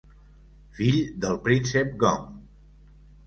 [0.77, 2.25] Fill del príncep Gong.